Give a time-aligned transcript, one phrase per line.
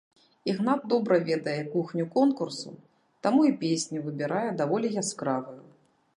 [0.51, 2.73] Ігнат добра ведае кухню конкурсу,
[3.27, 5.61] таму і песню выбірае даволі яскравую.